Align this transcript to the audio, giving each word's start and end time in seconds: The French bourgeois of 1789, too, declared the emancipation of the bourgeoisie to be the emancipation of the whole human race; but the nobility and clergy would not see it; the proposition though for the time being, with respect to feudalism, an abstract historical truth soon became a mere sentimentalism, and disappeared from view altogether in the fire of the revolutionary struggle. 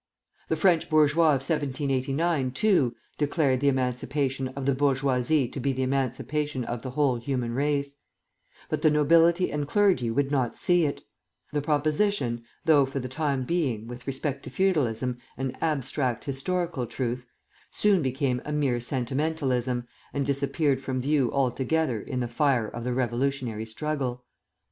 The 0.49 0.55
French 0.55 0.89
bourgeois 0.89 1.27
of 1.35 1.45
1789, 1.47 2.49
too, 2.53 2.95
declared 3.19 3.59
the 3.59 3.67
emancipation 3.67 4.47
of 4.47 4.65
the 4.65 4.73
bourgeoisie 4.73 5.47
to 5.47 5.59
be 5.59 5.73
the 5.73 5.83
emancipation 5.83 6.65
of 6.65 6.81
the 6.81 6.89
whole 6.89 7.17
human 7.17 7.53
race; 7.53 7.97
but 8.67 8.81
the 8.81 8.89
nobility 8.89 9.51
and 9.51 9.67
clergy 9.67 10.09
would 10.09 10.31
not 10.31 10.57
see 10.57 10.85
it; 10.85 11.03
the 11.53 11.61
proposition 11.61 12.43
though 12.65 12.83
for 12.83 12.99
the 12.99 13.07
time 13.07 13.43
being, 13.43 13.85
with 13.87 14.07
respect 14.07 14.41
to 14.45 14.49
feudalism, 14.49 15.19
an 15.37 15.55
abstract 15.61 16.25
historical 16.25 16.87
truth 16.87 17.27
soon 17.69 18.01
became 18.01 18.41
a 18.43 18.51
mere 18.51 18.79
sentimentalism, 18.79 19.87
and 20.15 20.25
disappeared 20.25 20.81
from 20.81 20.99
view 20.99 21.31
altogether 21.31 22.01
in 22.01 22.21
the 22.21 22.27
fire 22.27 22.67
of 22.67 22.83
the 22.83 22.91
revolutionary 22.95 23.67
struggle. 23.67 24.25